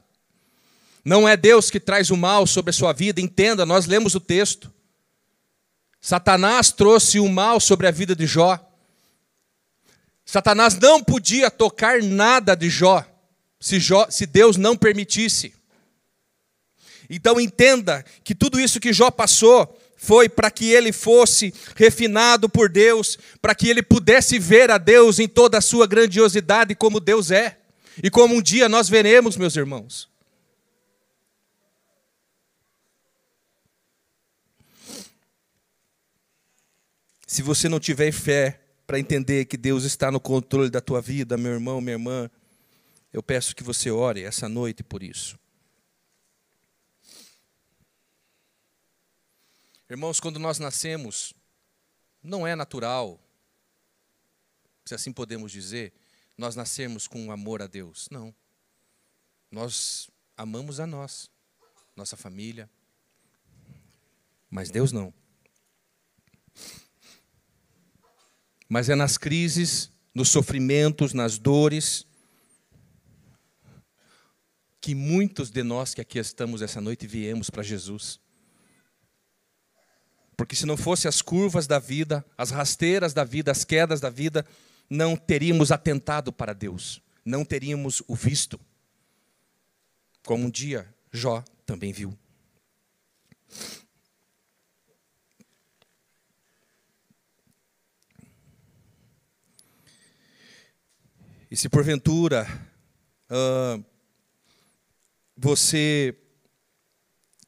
[1.05, 3.21] Não é Deus que traz o mal sobre a sua vida.
[3.21, 4.73] Entenda, nós lemos o texto.
[6.01, 8.59] Satanás trouxe o mal sobre a vida de Jó.
[10.25, 13.05] Satanás não podia tocar nada de Jó
[13.59, 15.53] se, Jó, se Deus não permitisse.
[17.09, 22.69] Então entenda que tudo isso que Jó passou foi para que ele fosse refinado por
[22.69, 27.31] Deus, para que ele pudesse ver a Deus em toda a sua grandiosidade como Deus
[27.31, 27.57] é,
[28.01, 30.07] e como um dia nós veremos, meus irmãos.
[37.25, 41.35] Se você não tiver fé para entender que Deus está no controle da tua vida,
[41.35, 42.31] meu irmão, minha irmã,
[43.11, 45.37] eu peço que você ore essa noite por isso.
[49.89, 51.33] Irmãos, quando nós nascemos,
[52.21, 53.19] não é natural
[54.87, 55.93] se assim podemos dizer,
[56.37, 58.07] nós nascemos com um amor a Deus.
[58.09, 58.33] Não.
[59.51, 61.29] Nós amamos a nós,
[61.95, 62.69] nossa família,
[64.49, 65.13] mas Deus não.
[68.69, 72.05] Mas é nas crises, nos sofrimentos, nas dores,
[74.79, 78.19] que muitos de nós que aqui estamos essa noite viemos para Jesus.
[80.37, 84.11] Porque se não fosse as curvas da vida, as rasteiras da vida, as quedas da
[84.11, 84.45] vida,
[84.87, 88.59] não teríamos atentado para Deus, não teríamos o visto.
[90.23, 92.15] Como um dia Jó também viu.
[101.49, 102.45] E se porventura
[103.31, 103.83] uh,
[105.35, 106.15] você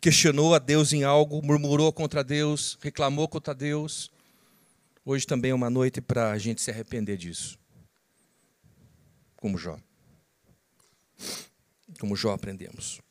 [0.01, 4.11] questionou a Deus em algo, murmurou contra Deus, reclamou contra Deus,
[5.05, 7.57] hoje também é uma noite para a gente se arrepender disso.
[9.35, 9.77] Como Jó.
[11.99, 13.01] Como Jó aprendemos.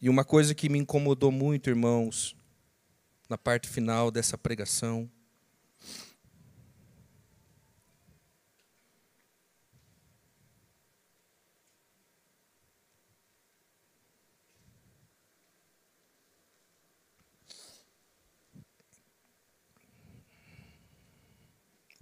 [0.00, 2.34] E uma coisa que me incomodou muito, irmãos,
[3.28, 5.08] na parte final dessa pregação.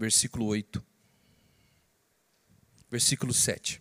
[0.00, 0.84] Versículo 8.
[2.90, 3.80] Versículo 7.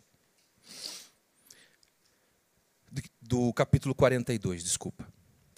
[3.20, 5.08] Do capítulo 42, desculpa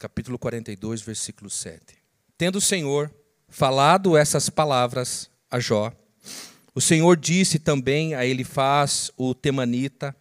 [0.01, 1.95] capítulo 42, versículo 7.
[2.35, 3.13] Tendo o Senhor
[3.47, 5.93] falado essas palavras a Jó,
[6.73, 10.15] o Senhor disse também a Elifaz, o temanita: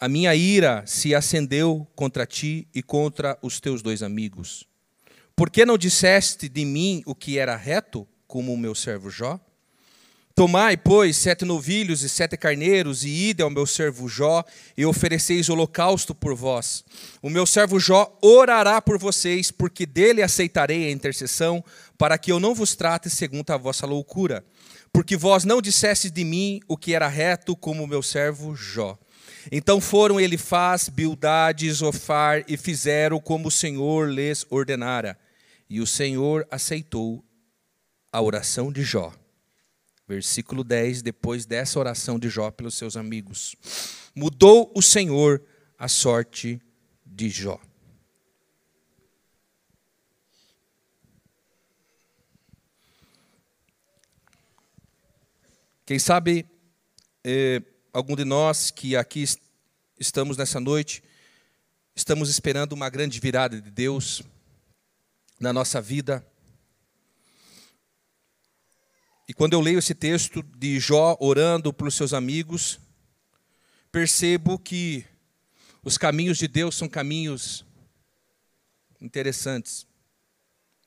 [0.00, 4.64] A minha ira se acendeu contra ti e contra os teus dois amigos.
[5.36, 9.38] Por que não disseste de mim o que era reto, como o meu servo Jó?
[10.38, 14.44] Tomai, pois, sete novilhos e sete carneiros, e ide ao meu servo Jó,
[14.76, 16.84] e ofereceis holocausto por vós.
[17.20, 21.64] O meu servo Jó orará por vocês, porque dele aceitarei a intercessão,
[21.98, 24.44] para que eu não vos trate segundo a vossa loucura.
[24.92, 28.96] Porque vós não dissestes de mim o que era reto, como o meu servo Jó.
[29.50, 35.18] Então foram Elifaz, Bildade, Zofar, e fizeram como o Senhor lhes ordenara.
[35.68, 37.24] E o Senhor aceitou
[38.12, 39.12] a oração de Jó.
[40.08, 43.54] Versículo 10, depois dessa oração de Jó pelos seus amigos.
[44.14, 45.44] Mudou o Senhor
[45.78, 46.58] a sorte
[47.04, 47.60] de Jó.
[55.84, 56.46] Quem sabe
[57.22, 59.24] eh, algum de nós que aqui
[59.98, 61.02] estamos nessa noite,
[61.94, 64.22] estamos esperando uma grande virada de Deus
[65.38, 66.26] na nossa vida
[69.28, 72.80] e quando eu leio esse texto de Jó orando pelos seus amigos,
[73.92, 75.04] percebo que
[75.84, 77.62] os caminhos de Deus são caminhos
[78.98, 79.86] interessantes,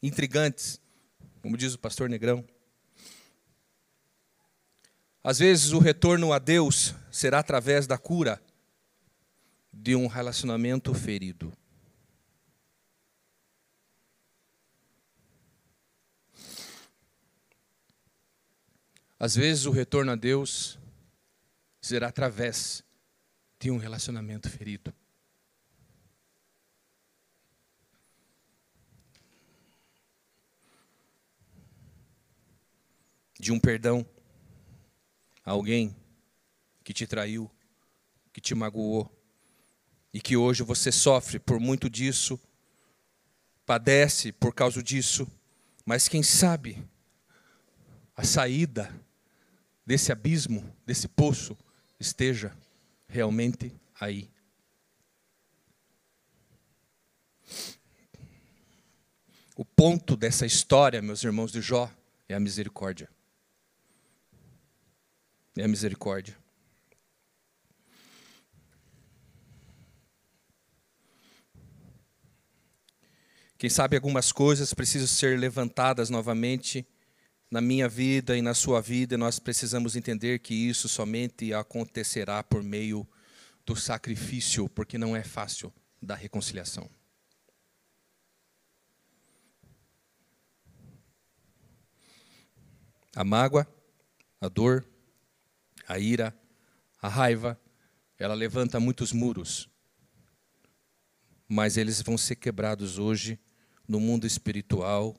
[0.02, 0.82] intrigantes,
[1.40, 2.44] como diz o pastor Negrão.
[5.24, 8.42] Às vezes o retorno a Deus será através da cura
[9.72, 11.54] de um relacionamento ferido.
[19.24, 20.80] Às vezes o retorno a Deus
[21.80, 22.84] será através
[23.60, 24.92] de um relacionamento ferido.
[33.40, 34.04] De um perdão
[35.46, 35.96] a alguém
[36.84, 37.48] que te traiu,
[38.34, 39.08] que te magoou,
[40.12, 42.42] e que hoje você sofre por muito disso,
[43.68, 45.32] padece por causa disso,
[45.86, 46.84] mas quem sabe
[48.16, 48.92] a saída
[49.92, 51.58] desse abismo, desse poço,
[52.00, 52.58] esteja
[53.10, 54.32] realmente aí.
[59.54, 61.92] O ponto dessa história, meus irmãos de Jó,
[62.30, 63.10] é a misericórdia.
[65.58, 66.38] É a misericórdia.
[73.58, 76.88] Quem sabe algumas coisas precisam ser levantadas novamente
[77.52, 82.64] na minha vida e na sua vida, nós precisamos entender que isso somente acontecerá por
[82.64, 83.06] meio
[83.66, 85.72] do sacrifício, porque não é fácil
[86.02, 86.90] da reconciliação.
[93.14, 93.68] A mágoa,
[94.40, 94.88] a dor,
[95.86, 96.34] a ira,
[97.02, 97.60] a raiva,
[98.18, 99.70] ela levanta muitos muros,
[101.50, 103.38] mas eles vão ser quebrados hoje
[103.86, 105.14] no mundo espiritual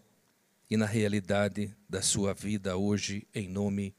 [0.73, 3.95] e na realidade da sua vida hoje, em nome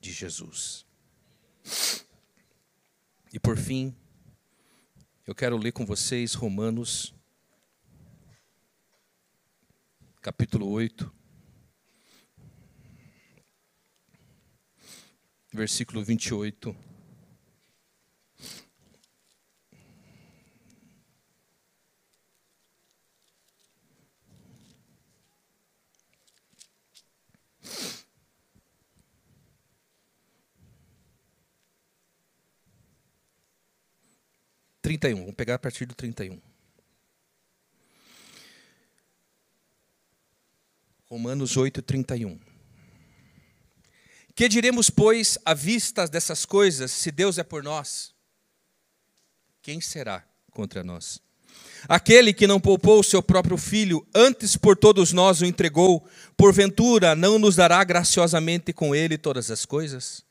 [0.00, 0.86] de Jesus.
[3.30, 3.94] E por fim,
[5.26, 7.14] eu quero ler com vocês Romanos,
[10.22, 11.14] capítulo 8,
[15.52, 16.87] versículo 28.
[34.88, 36.40] Trinta e um, vamos pegar a partir do trinta e um.
[41.10, 42.40] Romanos 8, 31.
[44.34, 48.14] Que diremos, pois, à vista dessas coisas, se Deus é por nós?
[49.60, 51.20] Quem será contra nós?
[51.86, 57.14] Aquele que não poupou o seu próprio filho, antes por todos nós o entregou, porventura
[57.14, 60.24] não nos dará graciosamente com ele todas as coisas?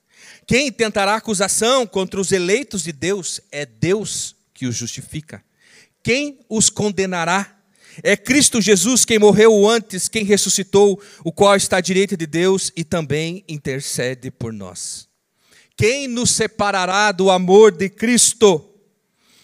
[0.48, 5.44] Quem tentará acusação contra os eleitos de Deus é Deus que os justifica.
[6.02, 7.56] Quem os condenará?
[8.02, 12.72] É Cristo Jesus quem morreu antes, quem ressuscitou, o qual está à direita de Deus
[12.76, 15.08] e também intercede por nós.
[15.76, 18.68] Quem nos separará do amor de Cristo?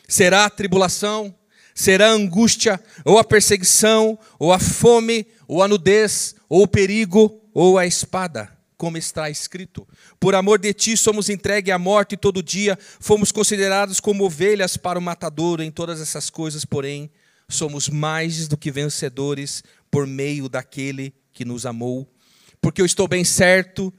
[0.08, 1.34] Será a tribulação,
[1.76, 7.40] será a angústia, ou a perseguição, ou a fome, ou a nudez, ou o perigo,
[7.54, 8.52] ou a espada,
[8.84, 9.88] como está escrito.
[10.20, 15.00] Por amor de ti somos entregues à morte todo dia, fomos considerados como ovelhas para
[15.00, 17.10] o matador em todas essas coisas, porém
[17.48, 22.14] somos mais do que vencedores por meio daquele que nos amou.
[22.62, 23.94] Porque eu estou bem certo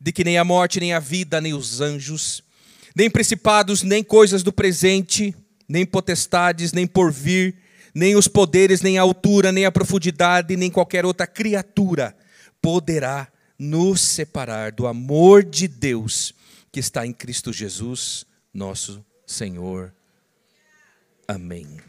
[0.00, 2.42] de que nem a morte, nem a vida, nem os anjos,
[2.96, 5.36] nem principados, nem coisas do presente,
[5.68, 7.56] nem potestades, nem porvir,
[7.94, 12.16] nem os poderes, nem a altura, nem a profundidade, nem qualquer outra criatura
[12.62, 16.32] poderá nos separar do amor de Deus
[16.70, 19.92] que está em Cristo Jesus, nosso Senhor.
[21.26, 21.80] Amém.